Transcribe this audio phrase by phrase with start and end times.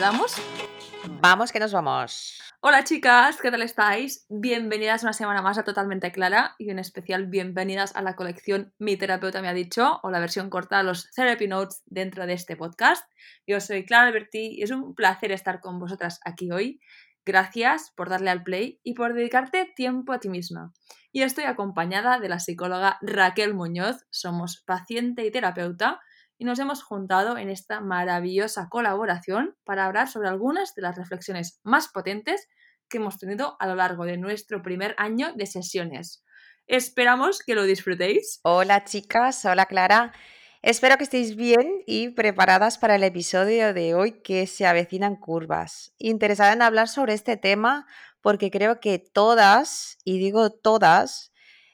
[0.00, 0.34] damos?
[1.20, 2.40] Vamos que nos vamos.
[2.62, 4.24] Hola chicas, ¿qué tal estáis?
[4.30, 8.96] Bienvenidas una semana más a Totalmente Clara y en especial bienvenidas a la colección Mi
[8.96, 12.56] terapeuta me ha dicho o la versión corta de los Therapy Notes dentro de este
[12.56, 13.04] podcast.
[13.46, 16.80] Yo soy Clara Alberti y es un placer estar con vosotras aquí hoy.
[17.26, 20.72] Gracias por darle al play y por dedicarte tiempo a ti misma.
[21.12, 26.00] Y estoy acompañada de la psicóloga Raquel Muñoz, somos paciente y terapeuta
[26.40, 31.60] y nos hemos juntado en esta maravillosa colaboración para hablar sobre algunas de las reflexiones
[31.64, 32.48] más potentes
[32.88, 36.24] que hemos tenido a lo largo de nuestro primer año de sesiones.
[36.66, 38.40] Esperamos que lo disfrutéis.
[38.42, 40.14] Hola chicas, hola Clara.
[40.62, 45.92] Espero que estéis bien y preparadas para el episodio de hoy que se avecinan curvas.
[45.98, 47.86] Interesada en hablar sobre este tema
[48.22, 51.29] porque creo que todas, y digo todas,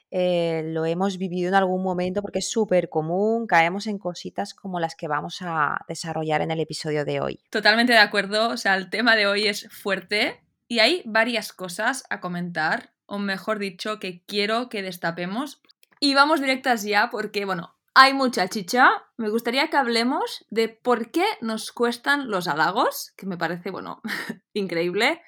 [0.09, 4.79] eh, lo hemos vivido en algún momento porque es súper común, caemos en cositas como
[4.79, 7.39] las que vamos a desarrollar en el episodio de hoy.
[7.49, 12.03] Totalmente de acuerdo, o sea, el tema de hoy es fuerte y hay varias cosas
[12.09, 15.61] a comentar, o mejor dicho, que quiero que destapemos.
[15.99, 18.89] Y vamos directas ya porque, bueno, hay mucha chicha.
[19.17, 24.01] Me gustaría que hablemos de por qué nos cuestan los halagos, que me parece, bueno,
[24.53, 25.21] increíble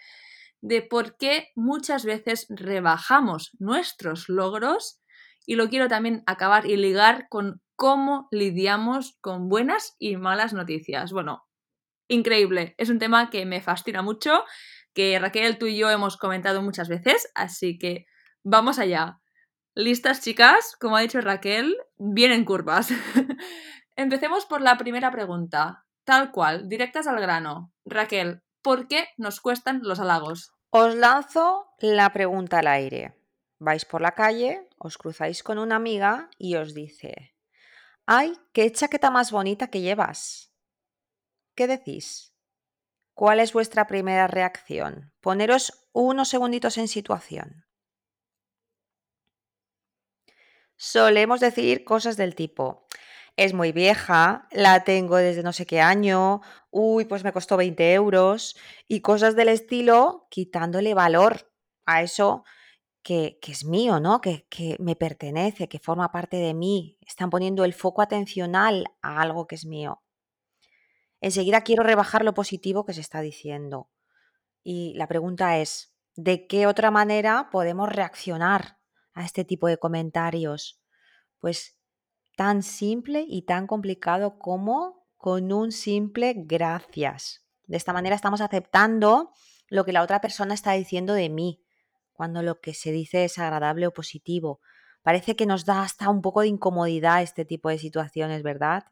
[0.61, 5.01] de por qué muchas veces rebajamos nuestros logros
[5.45, 11.11] y lo quiero también acabar y ligar con cómo lidiamos con buenas y malas noticias.
[11.11, 11.47] Bueno,
[12.07, 14.43] increíble, es un tema que me fascina mucho,
[14.93, 18.05] que Raquel, tú y yo hemos comentado muchas veces, así que
[18.43, 19.19] vamos allá.
[19.75, 20.75] ¿Listas, chicas?
[20.79, 22.89] Como ha dicho Raquel, vienen curvas.
[23.95, 25.85] Empecemos por la primera pregunta.
[26.03, 27.71] Tal cual, directas al grano.
[27.85, 30.51] Raquel, ¿por qué nos cuestan los halagos?
[30.69, 33.15] Os lanzo la pregunta al aire.
[33.57, 37.35] Vais por la calle, os cruzáis con una amiga y os dice,
[38.05, 40.53] ¡ay, qué chaqueta más bonita que llevas!
[41.55, 42.33] ¿Qué decís?
[43.13, 45.11] ¿Cuál es vuestra primera reacción?
[45.19, 47.65] Poneros unos segunditos en situación.
[50.77, 52.87] Solemos decir cosas del tipo,
[53.37, 56.41] es muy vieja, la tengo desde no sé qué año,
[56.71, 58.55] uy, pues me costó 20 euros
[58.87, 61.51] y cosas del estilo, quitándole valor
[61.85, 62.43] a eso
[63.01, 64.21] que, es mío, ¿no?
[64.21, 66.97] Que, que, me pertenece, que forma parte de mí.
[67.05, 70.03] Están poniendo el foco atencional a algo que es mío.
[71.21, 73.89] Enseguida quiero rebajar lo positivo que se está diciendo.
[74.63, 78.77] Y la pregunta es, ¿de qué otra manera podemos reaccionar
[79.13, 80.81] a este tipo de comentarios?
[81.39, 81.78] Pues
[82.39, 87.43] tan simple y tan complicado como con un simple gracias.
[87.67, 89.33] De esta manera estamos aceptando
[89.67, 91.61] lo que la otra persona está diciendo de mí,
[92.13, 94.61] cuando lo que se dice es agradable o positivo.
[95.03, 98.85] Parece que nos da hasta un poco de incomodidad este tipo de situaciones, ¿verdad?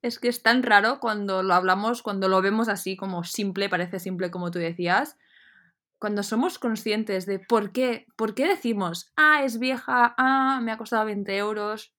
[0.00, 4.00] Es que es tan raro cuando lo hablamos, cuando lo vemos así como simple, parece
[4.00, 5.18] simple como tú decías,
[6.04, 10.76] cuando somos conscientes de por qué, por qué decimos, ah, es vieja, ah, me ha
[10.76, 11.94] costado 20 euros.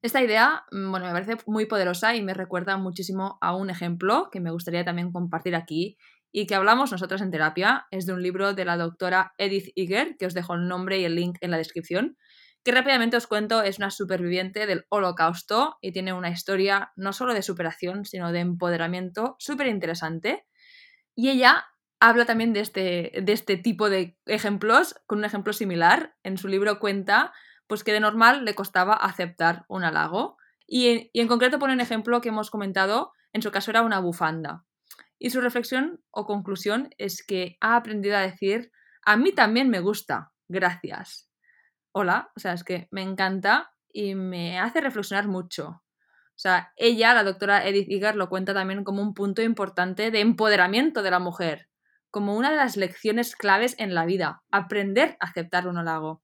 [0.00, 4.28] Esta idea, mm, bueno, me parece muy poderosa y me recuerda muchísimo a un ejemplo
[4.30, 5.98] que me gustaría también compartir aquí
[6.30, 7.88] y que hablamos nosotros en terapia.
[7.90, 11.04] Es de un libro de la doctora Edith Eger, que os dejo el nombre y
[11.04, 12.16] el link en la descripción,
[12.62, 17.34] que rápidamente os cuento es una superviviente del holocausto y tiene una historia no solo
[17.34, 20.46] de superación, sino de empoderamiento súper interesante.
[21.16, 21.64] Y ella
[22.08, 26.14] habla también de este, de este tipo de ejemplos, con un ejemplo similar.
[26.22, 27.32] En su libro cuenta
[27.66, 30.36] pues, que de normal le costaba aceptar un halago.
[30.66, 34.66] Y en, concreto pone un ejemplo que hemos comentado, en su caso era una bufanda.
[35.18, 38.70] Y su reflexión o conclusión es que ha aprendido a decir,
[39.06, 41.30] a mí también me gusta, gracias.
[41.92, 45.68] Hola, o sea, es que me encanta y me hace reflexionar mucho.
[45.68, 50.20] O sea, ella, la doctora Edith Eger, lo cuenta también como un punto importante de
[50.20, 51.68] empoderamiento de la mujer
[52.14, 56.22] como una de las lecciones claves en la vida, aprender a aceptar un halago.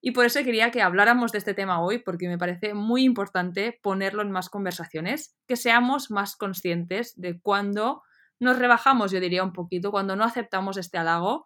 [0.00, 3.78] Y por eso quería que habláramos de este tema hoy, porque me parece muy importante
[3.84, 8.02] ponerlo en más conversaciones, que seamos más conscientes de cuando
[8.40, 11.44] nos rebajamos, yo diría un poquito, cuando no aceptamos este halago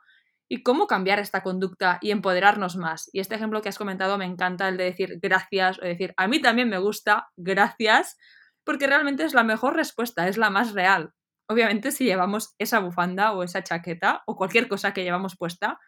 [0.48, 3.10] y cómo cambiar esta conducta y empoderarnos más.
[3.12, 6.28] Y este ejemplo que has comentado me encanta, el de decir gracias o decir a
[6.28, 8.16] mí también me gusta, gracias,
[8.64, 11.12] porque realmente es la mejor respuesta, es la más real.
[11.48, 15.78] Obviamente, si llevamos esa bufanda o esa chaqueta o cualquier cosa que llevamos puesta,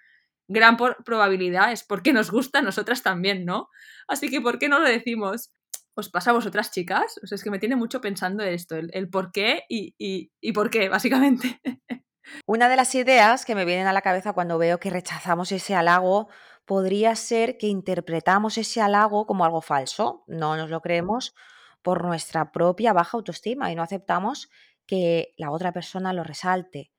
[0.49, 3.69] gran probabilidad es porque nos gusta a nosotras también, ¿no?
[4.07, 5.53] Así que, ¿por qué no lo decimos?
[5.95, 7.19] ¿Os pasa a vosotras, chicas?
[7.23, 10.71] O sea, es que me tiene mucho pensando esto, el, por qué y, y por
[10.71, 11.61] qué, básicamente.
[12.47, 15.75] Una de las ideas que me vienen a la cabeza cuando veo que rechazamos ese
[15.75, 16.29] halago
[16.65, 21.35] podría ser que interpretamos ese halago como algo falso, no nos lo creemos
[21.83, 24.51] por nuestra propia baja autoestima y no aceptamos
[24.89, 26.91] que la otra persona lo resalte.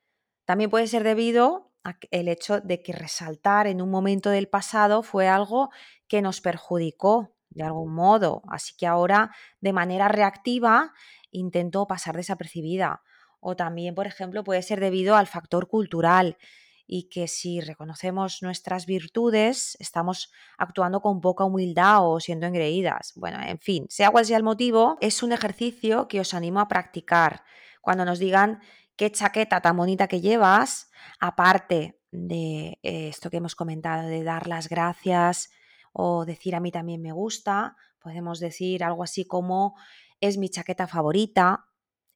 [0.45, 5.27] También puede ser debido al hecho de que resaltar en un momento del pasado fue
[5.27, 5.71] algo
[6.07, 10.93] que nos perjudicó de algún modo, así que ahora de manera reactiva
[11.31, 13.01] intento pasar desapercibida.
[13.39, 16.37] O también, por ejemplo, puede ser debido al factor cultural
[16.85, 23.13] y que si reconocemos nuestras virtudes estamos actuando con poca humildad o siendo engreídas.
[23.15, 26.67] Bueno, en fin, sea cual sea el motivo, es un ejercicio que os animo a
[26.67, 27.43] practicar.
[27.81, 28.61] Cuando nos digan
[28.95, 34.67] qué chaqueta tan bonita que llevas, aparte de esto que hemos comentado, de dar las
[34.67, 35.51] gracias
[35.93, 39.75] o decir a mí también me gusta, podemos decir algo así como
[40.21, 41.65] es mi chaqueta favorita,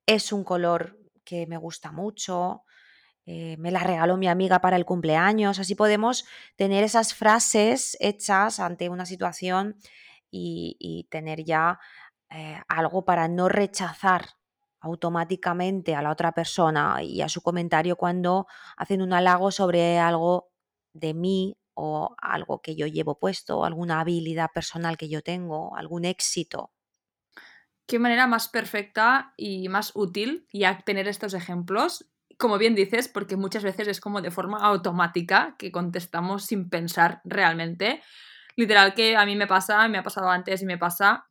[0.06, 2.64] es un color que me gusta mucho,
[3.26, 5.60] eh, me la regaló mi amiga para el cumpleaños.
[5.60, 6.26] Así podemos
[6.56, 9.78] tener esas frases hechas ante una situación
[10.30, 11.80] y, tener ya
[12.32, 14.30] eh, algo para no rechazar
[14.84, 18.46] automáticamente a la otra persona y a su comentario cuando
[18.78, 20.52] hacen un halago sobre algo
[20.94, 26.06] de mí o algo que yo llevo puesto, alguna habilidad personal que yo tengo, algún
[26.06, 26.72] éxito.
[27.88, 33.38] Qué manera más perfecta y más útil ya tener estos ejemplos como bien dices, porque
[33.38, 38.02] muchas veces es como de forma automática que contestamos sin pensar realmente.
[38.56, 41.28] Literal que a mí me pasa, me ha pasado antes y me pasa.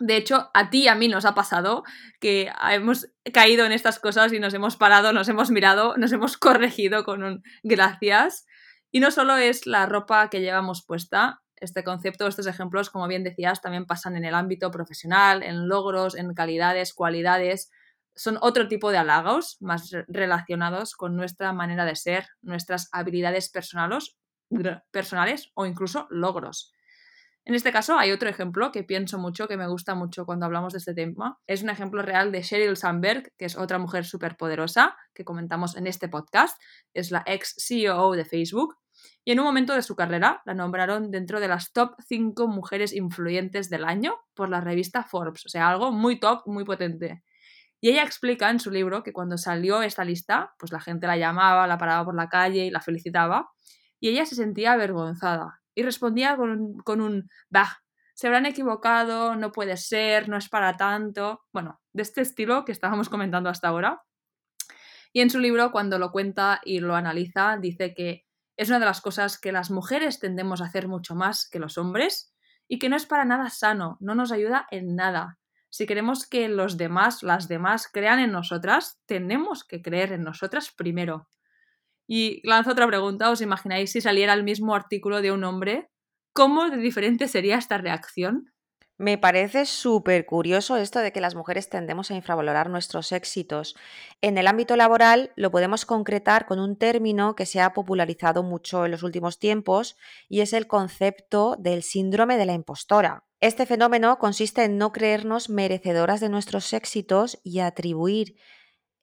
[0.00, 1.84] De hecho, a ti y a mí nos ha pasado
[2.20, 6.36] que hemos caído en estas cosas y nos hemos parado, nos hemos mirado, nos hemos
[6.38, 8.46] corregido con un gracias.
[8.90, 13.24] Y no solo es la ropa que llevamos puesta, este concepto, estos ejemplos, como bien
[13.24, 17.70] decías, también pasan en el ámbito profesional, en logros, en calidades, cualidades
[18.16, 24.16] son otro tipo de halagos más relacionados con nuestra manera de ser, nuestras habilidades personales,
[24.92, 26.72] personales o incluso logros.
[27.46, 30.72] En este caso hay otro ejemplo que pienso mucho, que me gusta mucho cuando hablamos
[30.72, 31.38] de este tema.
[31.46, 35.76] Es un ejemplo real de Sheryl Sandberg, que es otra mujer súper poderosa que comentamos
[35.76, 36.58] en este podcast.
[36.94, 38.76] Es la ex CEO de Facebook.
[39.26, 42.94] Y en un momento de su carrera la nombraron dentro de las top 5 mujeres
[42.94, 45.44] influyentes del año por la revista Forbes.
[45.44, 47.22] O sea, algo muy top, muy potente.
[47.78, 51.18] Y ella explica en su libro que cuando salió esta lista, pues la gente la
[51.18, 53.50] llamaba, la paraba por la calle y la felicitaba,
[54.00, 57.78] y ella se sentía avergonzada y respondía con, con un bah,
[58.14, 62.72] se habrán equivocado, no puede ser, no es para tanto, bueno, de este estilo que
[62.72, 64.02] estábamos comentando hasta ahora.
[65.12, 68.24] Y en su libro, cuando lo cuenta y lo analiza, dice que
[68.56, 71.76] es una de las cosas que las mujeres tendemos a hacer mucho más que los
[71.76, 72.32] hombres
[72.68, 75.38] y que no es para nada sano, no nos ayuda en nada
[75.74, 80.70] si queremos que los demás, las demás, crean en nosotras, tenemos que creer en nosotras
[80.70, 81.26] primero.
[82.06, 85.90] Y lanzo otra pregunta, ¿os imagináis si saliera el mismo artículo de un hombre?
[86.32, 88.54] ¿Cómo de diferente sería esta reacción?
[88.96, 93.74] Me parece súper curioso esto de que las mujeres tendemos a infravalorar nuestros éxitos.
[94.20, 98.84] En el ámbito laboral lo podemos concretar con un término que se ha popularizado mucho
[98.84, 99.96] en los últimos tiempos
[100.28, 103.24] y es el concepto del síndrome de la impostora.
[103.40, 108.36] Este fenómeno consiste en no creernos merecedoras de nuestros éxitos y atribuir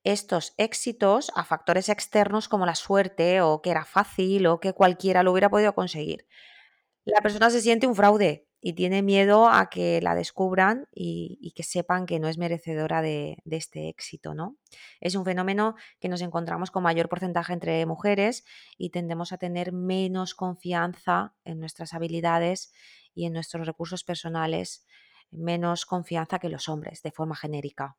[0.03, 5.23] estos éxitos a factores externos como la suerte o que era fácil o que cualquiera
[5.23, 6.27] lo hubiera podido conseguir.
[7.05, 11.63] La persona se siente un fraude y tiene miedo a que la descubran y, que
[11.63, 14.57] sepan que no es merecedora de, este éxito, ¿no?
[14.99, 18.45] Es un fenómeno que nos encontramos con mayor porcentaje entre mujeres
[18.77, 22.71] y tendemos a tener menos confianza en nuestras habilidades
[23.15, 24.85] y en nuestros recursos personales,
[25.31, 27.97] menos confianza que los hombres, de forma genérica.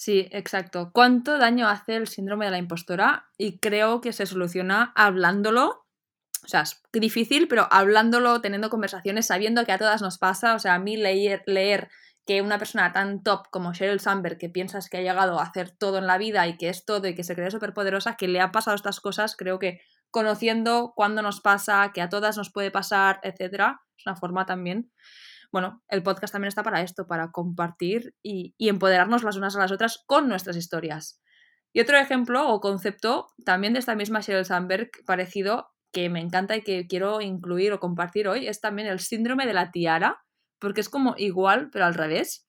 [0.00, 0.92] Sí, exacto.
[0.94, 3.28] ¿Cuánto daño hace el síndrome de la impostora?
[3.36, 5.84] Y creo que se soluciona hablándolo
[6.42, 10.54] o sea, es difícil, pero hablándolo, teniendo conversaciones, sabiendo que a todas nos pasa.
[10.54, 11.90] O sea, a mí leer, leer
[12.24, 15.70] que una persona tan top como Sheryl Sandberg, que piensas que ha llegado a hacer
[15.70, 18.26] todo en la vida y que es todo y que se cree súper poderosa, que
[18.26, 22.50] le ha pasado estas cosas, creo que conociendo cuándo nos pasa, que a todas nos
[22.50, 24.90] puede pasar, etcétera, es una forma también.
[25.52, 29.72] Bueno, el podcast también está para esto, para compartir y, empoderarnos las unas a las
[29.72, 31.20] otras con nuestras historias.
[31.72, 36.56] Y otro ejemplo o concepto también de esta misma Sheryl Sandberg, parecido, que me encanta
[36.56, 40.22] y que quiero incluir o compartir hoy es también el síndrome de la tiara,
[40.60, 42.46] porque es como igual, pero al revés.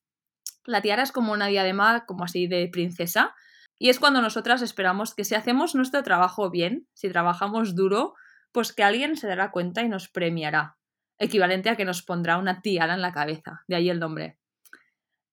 [0.65, 3.33] La tiara es como una diadema, como así de princesa,
[3.79, 8.13] y es cuando nosotras esperamos que si hacemos nuestro trabajo bien, si trabajamos duro,
[8.51, 10.77] pues que alguien se dará cuenta y nos premiará,
[11.21, 14.37] equivalente a que nos pondrá una tiara en la cabeza, de ahí el nombre.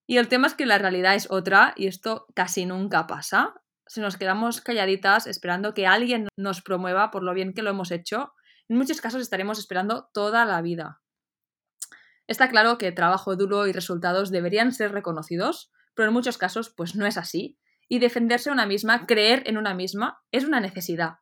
[0.07, 3.55] Y el tema es que la realidad es otra y esto casi nunca pasa
[3.89, 7.91] si nos quedamos calladitas esperando que alguien nos promueva por lo bien que lo hemos
[7.91, 8.35] hecho,
[8.69, 11.01] en muchos casos estaremos esperando toda la vida.
[12.27, 16.95] Está claro que trabajo duro y resultados deberían ser reconocidos, pero en muchos casos pues
[16.95, 17.59] no es así.
[17.89, 21.21] Y defenderse a una misma, creer en una misma, es una necesidad.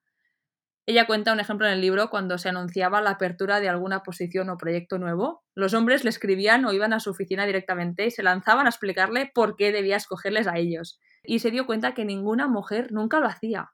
[0.88, 4.48] Ella cuenta un ejemplo en el libro cuando se anunciaba la apertura de alguna posición
[4.50, 5.42] o proyecto nuevo.
[5.56, 9.32] Los hombres le escribían o iban a su oficina directamente y se lanzaban a explicarle
[9.34, 11.00] por qué debía escogerles a ellos.
[11.24, 13.72] Y se dio cuenta que ninguna mujer nunca lo hacía.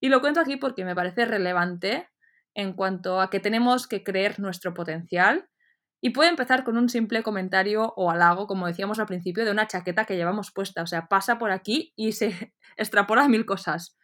[0.00, 2.08] Y lo cuento aquí porque me parece relevante
[2.52, 5.48] en cuanto a que tenemos que creer nuestro potencial.
[6.00, 9.68] Y puede empezar con un simple comentario o halago, como decíamos al principio, de una
[9.68, 10.82] chaqueta que llevamos puesta.
[10.82, 13.96] O sea, pasa por aquí y se extrapola mil cosas.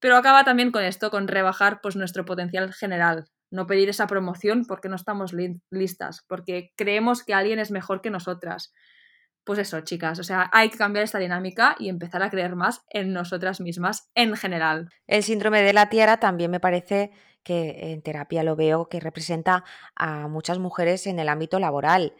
[0.00, 4.64] Pero acaba también con esto, con rebajar pues, nuestro potencial general, no pedir esa promoción
[4.66, 5.32] porque no estamos
[5.70, 8.72] listas, porque creemos que alguien es mejor que nosotras.
[9.44, 12.82] Pues eso, chicas, o sea, hay que cambiar esta dinámica y empezar a creer más
[12.90, 14.88] en nosotras mismas en general.
[15.06, 17.10] El síndrome de la tiara también me parece
[17.42, 19.64] que en terapia lo veo que representa
[19.96, 22.14] a muchas mujeres en el ámbito laboral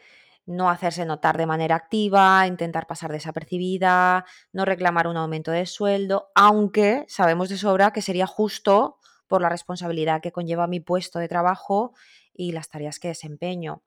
[0.51, 6.31] no hacerse notar de manera activa, intentar pasar desapercibida, no reclamar un aumento de sueldo,
[6.35, 11.29] aunque sabemos de sobra que sería justo por la responsabilidad que conlleva mi puesto de
[11.29, 11.95] trabajo
[12.35, 13.85] y las tareas que desempeño.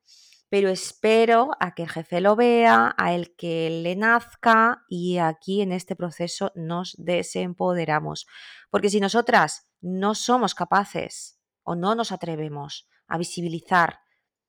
[0.48, 5.62] Pero espero a que el jefe lo vea, a el que le nazca y aquí
[5.62, 8.26] en este proceso nos desempoderamos.
[8.70, 14.00] Porque si nosotras no somos capaces o no nos atrevemos a visibilizar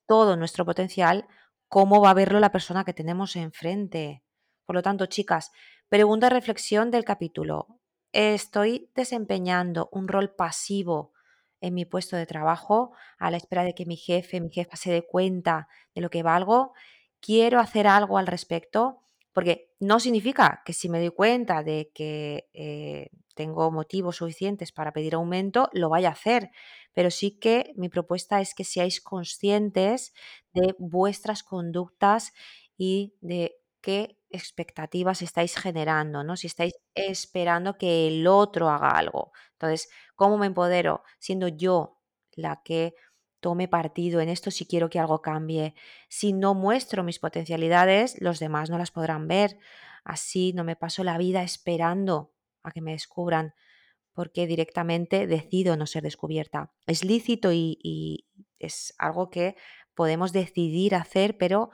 [0.07, 1.27] todo nuestro potencial,
[1.75, 4.23] cómo va a verlo la persona que tenemos enfrente.
[4.65, 5.51] Por lo tanto, chicas,
[5.89, 7.81] pregunta reflexión del capítulo.
[8.13, 11.15] ¿Estoy desempeñando un rol pasivo
[11.61, 14.93] en mi puesto de trabajo a la espera de que mi jefe, mi jefa se
[14.93, 15.67] dé cuenta
[15.97, 16.75] de lo que valgo?
[17.19, 19.01] ¿Quiero hacer algo al respecto?
[19.35, 24.93] Porque no significa que si me doy cuenta de que eh, tengo motivos suficientes para
[24.93, 26.51] pedir aumento, lo vaya a hacer.
[26.95, 30.15] Pero sí que mi propuesta es que seáis conscientes
[30.55, 32.33] de vuestras conductas
[32.77, 36.37] y de qué expectativas estáis generando, ¿no?
[36.37, 39.33] Si estáis esperando que el otro haga algo.
[39.53, 41.03] Entonces, ¿cómo me empodero?
[41.19, 41.99] Siendo yo
[42.37, 42.95] la que
[43.45, 45.75] tome partido en esto si quiero que algo cambie.
[46.09, 49.59] Si no muestro mis potencialidades, los demás no las podrán ver.
[50.03, 52.33] Así no me paso la vida esperando
[52.63, 53.53] a que me descubran
[54.15, 56.73] porque directamente decido no ser descubierta.
[56.87, 58.25] Es lícito y,
[58.59, 59.57] es algo que
[59.95, 61.69] podemos decidir hacer, pero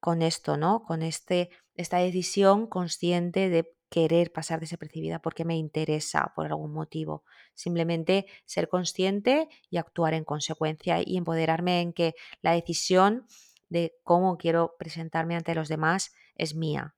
[0.00, 0.82] con esto, ¿no?
[0.82, 7.22] Con este, esta decisión consciente de querer pasar desapercibida porque me interesa por algún motivo.
[7.54, 13.24] Simplemente ser consciente y actuar en consecuencia y empoderarme en que la decisión
[13.68, 16.96] de cómo quiero presentarme ante los demás es mía.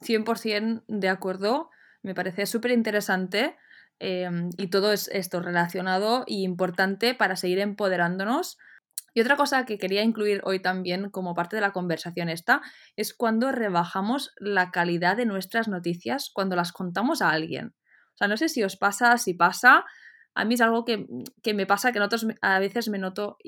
[0.00, 1.70] 100% de acuerdo,
[2.02, 3.54] me parece súper interesante
[4.00, 8.58] em, y todo es esto relacionado y importante para seguir empoderándonos
[9.16, 12.60] y otra cosa que quería incluir hoy también como parte de la conversación esta
[12.96, 17.74] es cuando rebajamos la calidad de nuestras noticias cuando las contamos a alguien.
[18.12, 19.86] O sea, no sé si os pasa, si pasa.
[20.34, 21.06] A mí es algo que,
[21.54, 21.98] me pasa que
[22.42, 23.38] a veces me noto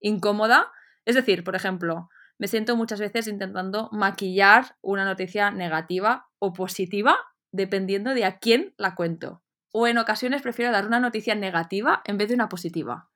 [0.00, 0.72] incómoda.
[1.04, 2.08] Es decir, por ejemplo,
[2.40, 7.16] me siento muchas veces intentando maquillar una noticia negativa o positiva
[7.52, 9.44] dependiendo de a quién la cuento.
[9.72, 13.08] O en ocasiones prefiero dar una noticia negativa en vez de una positiva.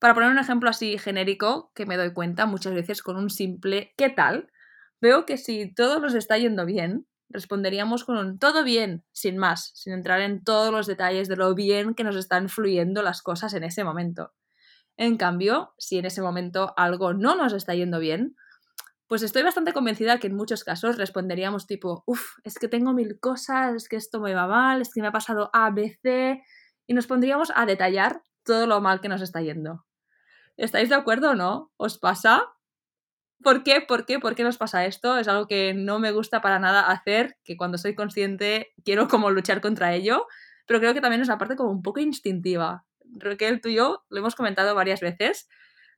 [0.00, 3.92] Para poner un ejemplo así genérico, que me doy cuenta muchas veces con un simple
[3.98, 4.50] ¿qué tal?
[4.98, 9.72] Veo que si todo nos está yendo bien, responderíamos con un todo bien, sin más,
[9.74, 13.52] sin entrar en todos los detalles de lo bien que nos están fluyendo las cosas
[13.52, 14.32] en ese momento.
[14.96, 18.36] En cambio, si en ese momento algo no nos está yendo bien,
[19.06, 23.20] pues estoy bastante convencida que en muchos casos responderíamos tipo, uff, es que tengo mil
[23.20, 26.42] cosas, es que esto me va mal, es que me ha pasado A, B, C,
[26.86, 29.84] y nos pondríamos a detallar todo lo mal que nos está yendo.
[30.60, 31.72] ¿Estáis de acuerdo o no?
[31.78, 32.44] ¿Os pasa?
[33.42, 33.80] ¿Por qué?
[33.80, 34.18] ¿Por qué?
[34.18, 35.16] ¿Por qué nos pasa esto?
[35.16, 39.30] Es algo que no me gusta para nada hacer, que cuando soy consciente quiero como
[39.30, 40.26] luchar contra ello,
[40.66, 42.84] pero creo que también es una parte como un poco instintiva.
[43.16, 45.48] Raquel, tú y yo lo hemos comentado varias veces.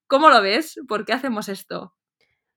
[0.06, 0.78] ¿Cómo lo ves?
[0.86, 1.96] ¿Por qué hacemos esto?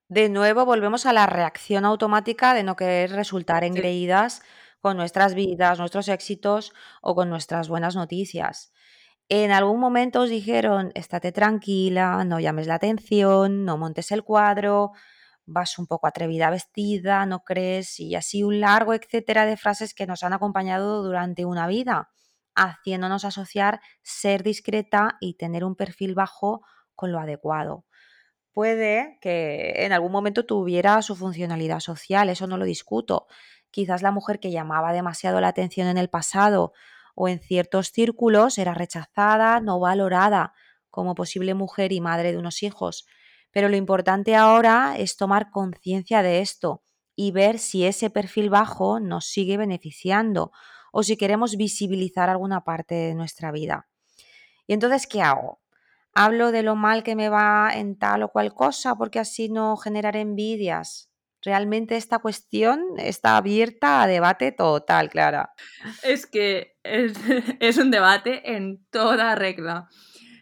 [0.07, 4.43] De nuevo volvemos a la reacción automática de no querer resultar engreídas
[4.79, 6.71] con nuestras vidas, nuestros éxitos
[7.01, 8.71] o con nuestras buenas noticias.
[9.29, 14.91] En algún momento os dijeron, estate tranquila, no llames la atención, no montes el cuadro,
[15.47, 20.05] vas un poco atrevida vestida, no crees, y así un largo etcétera de frases que
[20.05, 22.11] nos han acompañado durante una vida,
[22.53, 26.61] haciéndonos asociar ser discreta y tener un perfil bajo
[26.93, 27.85] con lo adecuado.
[28.53, 33.27] Puede que en algún momento tuviera su funcionalidad social, eso no lo discuto.
[33.71, 36.73] Quizás la mujer que llamaba demasiado la atención en el pasado
[37.15, 40.53] o en ciertos círculos era rechazada, no valorada
[40.91, 43.07] como posible mujer y madre de unos hijos.
[43.51, 46.83] Pero lo importante ahora es tomar conciencia de esto,
[47.15, 50.51] y ver si ese perfil bajo nos sigue beneficiando
[50.91, 53.87] o si queremos visibilizar alguna parte de nuestra vida.
[54.67, 55.61] Y entonces, ¿qué hago?
[56.13, 59.77] ¿Hablo de lo mal que me va en tal o cual cosa porque así no
[59.77, 61.09] generaré envidias?
[61.45, 65.53] Realmente esta cuestión está abierta a debate total, Clara.
[66.01, 67.13] Es que es,
[67.77, 69.87] un debate en toda regla.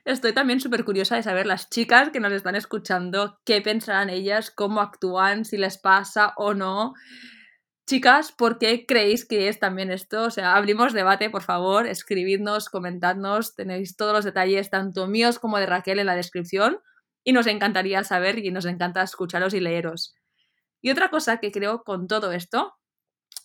[0.05, 4.49] Estoy también súper curiosa de saber las chicas que nos están escuchando, qué pensarán ellas,
[4.49, 6.93] cómo actúan, si les pasa o no.
[7.85, 10.23] Chicas, ¿por qué creéis que es también esto?
[10.23, 15.57] O sea, abrimos debate, por favor, escribidnos, comentadnos, tenéis todos los detalles, tanto míos como
[15.59, 16.79] de Raquel, en la descripción,
[17.25, 20.15] y nos encantaría saber y nos encanta escucharos y leeros.
[20.83, 22.75] Y otra cosa que creo con todo esto,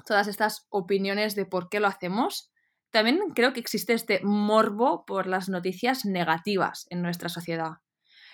[0.04, 2.50] todas estas opiniones de por qué lo hacemos,
[2.90, 7.74] también creo que existe este morbo por las noticias negativas en nuestra sociedad.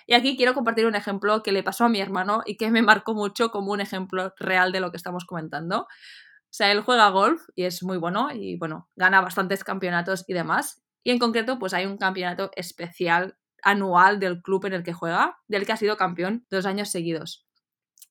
[0.07, 2.81] Y aquí quiero compartir un ejemplo que le pasó a mi hermano y que me
[2.81, 5.81] marcó mucho como un ejemplo real de lo que estamos comentando.
[5.81, 5.87] O
[6.49, 10.83] sea, él juega golf y es muy bueno y bueno, gana bastantes campeonatos y demás.
[11.03, 15.37] Y en concreto, pues hay un campeonato especial anual del club en el que juega,
[15.47, 17.45] del que ha sido campeón dos años seguidos.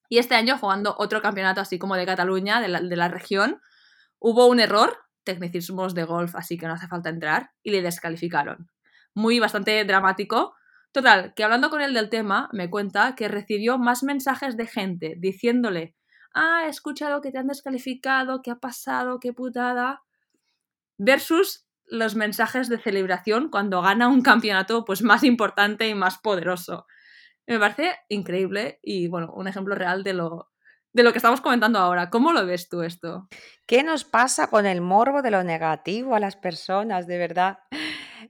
[0.09, 3.61] Y este año, jugando otro campeonato así como de Cataluña, de la, de la región,
[4.19, 8.69] hubo un error, tecnicismos de golf, así que no hace falta entrar, y le descalificaron.
[9.13, 10.55] Muy bastante dramático,
[10.95, 15.15] Total, que hablando con él del tema, me cuenta que recibió más mensajes de gente
[15.17, 15.93] diciéndole,
[16.33, 20.03] ah, he escuchado que te han descalificado, qué ha pasado, qué putada,
[20.97, 26.87] versus los mensajes de celebración cuando gana un campeonato pues más importante y más poderoso.
[27.47, 30.51] Me parece increíble y bueno, un ejemplo real de lo,
[30.93, 32.09] de lo que estamos comentando ahora.
[32.09, 33.27] ¿Cómo lo ves tú esto?
[33.65, 37.59] ¿Qué nos pasa con el morbo de lo negativo a las personas, de verdad?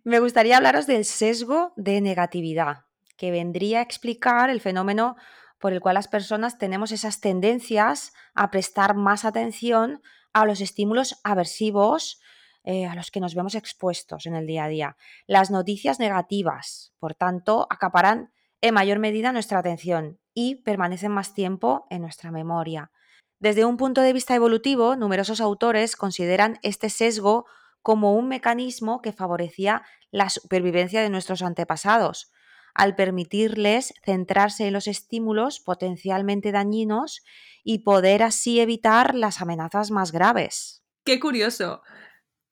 [0.04, 2.86] Me gustaría hablaros del sesgo de negatividad,
[3.18, 5.16] que vendría a explicar el fenómeno
[5.60, 10.02] por el cual las personas tenemos esas tendencias a prestar más atención
[10.34, 12.20] a los estímulos aversivos
[12.64, 14.98] eh, a los que nos vemos expuestos en el día a día.
[15.28, 18.34] Las noticias negativas, por tanto, acaparan
[18.66, 22.92] en mayor medida nuestra atención y permanecen más tiempo en nuestra memoria.
[23.40, 27.46] Desde un punto de vista evolutivo, numerosos autores consideran este sesgo
[27.84, 32.32] como un mecanismo que favorecía la supervivencia de nuestros antepasados,
[32.74, 37.24] al permitirles centrarse en los estímulos potencialmente dañinos
[37.64, 40.82] y poder así evitar las amenazas más graves.
[41.06, 41.84] Qué curioso.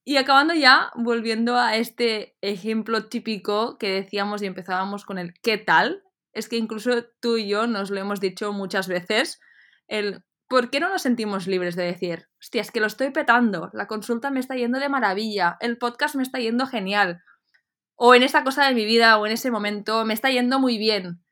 [0.05, 5.57] Y acabando ya, volviendo a este ejemplo típico que decíamos y empezábamos con el ¿qué
[5.57, 6.03] tal?
[6.33, 9.39] Es que incluso tú y yo nos lo hemos dicho muchas veces,
[9.87, 13.69] el ¿por qué no nos sentimos libres de decir, hostia, es que lo estoy petando,
[13.73, 17.23] la consulta me está yendo de maravilla, el podcast me está yendo genial,
[17.95, 20.77] o en esta cosa de mi vida o en ese momento me está yendo muy
[20.77, 21.22] bien?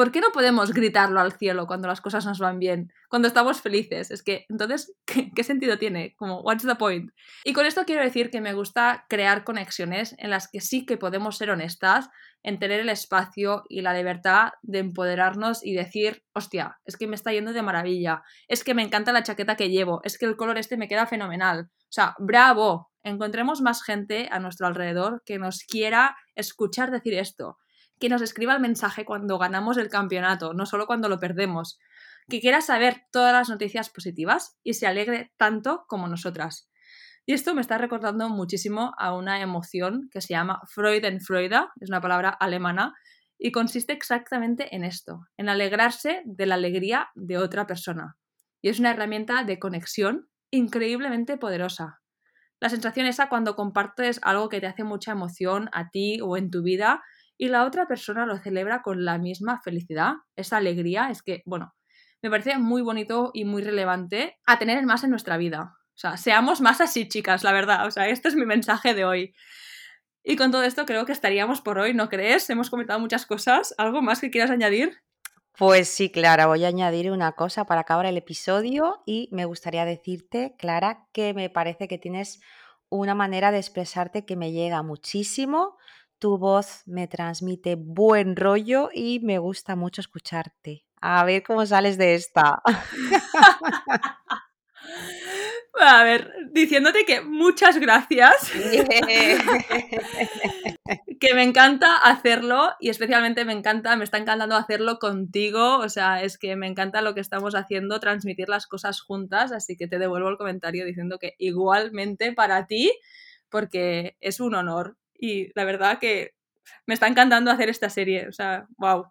[0.00, 2.90] ¿Por qué no podemos gritarlo al cielo cuando las cosas nos van bien?
[3.10, 4.10] Cuando estamos felices.
[4.10, 4.94] Es que, entonces,
[5.36, 6.14] ¿qué, sentido tiene?
[6.16, 7.10] Como, what's the point?
[7.44, 10.96] Y con esto quiero decir que me gusta crear conexiones en las que sí que
[10.96, 12.08] podemos ser honestas,
[12.42, 17.14] en tener el espacio y la libertad de empoderarnos y decir, hostia, es que me
[17.14, 20.38] está yendo de maravilla, es que me encanta la chaqueta que llevo, es que el
[20.38, 21.68] color este me queda fenomenal.
[21.78, 27.58] O sea, bravo, encontremos más gente a nuestro alrededor que nos quiera escuchar decir esto
[28.00, 31.78] que nos escriba el mensaje cuando ganamos el campeonato, no solo cuando lo perdemos,
[32.28, 36.68] que quiera saber todas las noticias positivas y se alegre tanto como nosotras.
[37.26, 42.00] Y esto me está recordando muchísimo a una emoción que se llama Freudenfreude, es una
[42.00, 42.94] palabra alemana,
[43.38, 48.16] y consiste exactamente en esto, en alegrarse de la alegría de otra persona.
[48.62, 52.00] Y es una herramienta de conexión increíblemente poderosa.
[52.60, 56.50] La sensación esa cuando compartes algo que te hace mucha emoción a ti o en
[56.50, 57.02] tu vida
[57.40, 61.74] y la otra persona lo celebra con la misma felicidad, esa alegría, es que, bueno,
[62.20, 65.74] me parece muy bonito y muy relevante a tener más en nuestra vida.
[65.86, 67.86] O sea, seamos más así, chicas, la verdad.
[67.86, 69.34] O sea, este es mi mensaje de hoy.
[70.22, 72.50] Y con todo esto creo que estaríamos por hoy, ¿no crees?
[72.50, 73.74] Hemos comentado muchas cosas.
[73.78, 74.98] ¿Algo más que quieras añadir?
[75.56, 79.86] Pues sí, Clara, voy a añadir una cosa para acabar el episodio y me gustaría
[79.86, 82.42] decirte, Clara, que me parece que tienes
[82.90, 85.78] una manera de expresarte que me llega muchísimo
[86.20, 90.84] tu voz me transmite buen rollo y me gusta mucho escucharte.
[91.00, 92.62] A ver cómo sales de esta.
[95.82, 98.52] A ver, diciéndote que muchas gracias.
[101.20, 105.78] que me encanta hacerlo y especialmente me encanta, me está encantando hacerlo contigo.
[105.78, 109.52] O sea, es que me encanta lo que estamos haciendo, transmitir las cosas juntas.
[109.52, 112.92] Así que te devuelvo el comentario diciendo que igualmente para ti,
[113.48, 116.32] porque es un honor y la verdad que
[116.86, 119.06] me está encantando hacer esta serie, o sea, wow.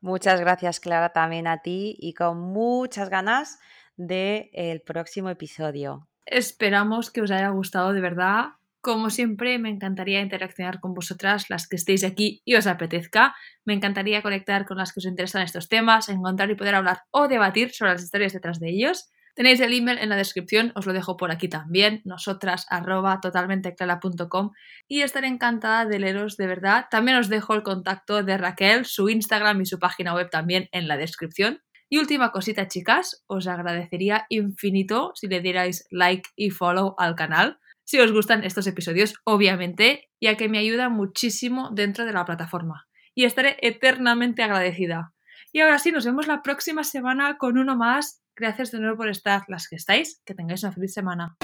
[0.00, 3.58] Muchas gracias Clara también a ti y con muchas ganas
[3.96, 6.08] del próximo episodio.
[6.26, 8.46] Esperamos que os haya gustado de verdad.
[8.80, 13.34] Como siempre, me encantaría interaccionar con vosotras, las que estéis aquí y os apetezca.
[13.64, 17.26] Me encantaría conectar con las que os interesan estos temas, encontrar y poder hablar o
[17.26, 19.10] debatir sobre las historias detrás de ellos.
[19.36, 24.52] Tenéis el email en la descripción, os lo dejo por aquí también, nosotras arroba totalmenteclara.com
[24.88, 26.86] y estaré encantada de leeros de verdad.
[26.90, 30.88] También os dejo el contacto de Raquel, su Instagram y su página web también en
[30.88, 31.60] la descripción.
[31.90, 37.58] Y última cosita, chicas, os agradecería infinito si le dierais like y follow al canal,
[37.84, 42.88] si os gustan estos episodios, obviamente, ya que me ayuda muchísimo dentro de la plataforma.
[43.14, 45.12] Y estaré eternamente agradecida.
[45.52, 49.08] Y ahora sí, nos vemos la próxima semana con uno más Gracias de nuevo por
[49.08, 50.20] estar las que estáis.
[50.24, 51.36] Que tengáis una feliz semana.